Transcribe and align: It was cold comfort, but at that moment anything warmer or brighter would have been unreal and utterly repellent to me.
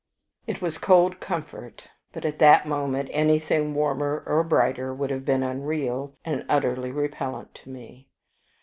It 0.47 0.63
was 0.63 0.79
cold 0.79 1.19
comfort, 1.19 1.87
but 2.11 2.25
at 2.25 2.39
that 2.39 2.67
moment 2.67 3.09
anything 3.13 3.75
warmer 3.75 4.23
or 4.25 4.43
brighter 4.43 4.91
would 4.91 5.11
have 5.11 5.25
been 5.25 5.43
unreal 5.43 6.15
and 6.25 6.43
utterly 6.49 6.89
repellent 6.89 7.53
to 7.53 7.69
me. 7.69 8.07